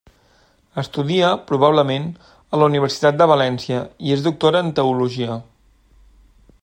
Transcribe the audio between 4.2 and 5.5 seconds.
doctora en Teologia.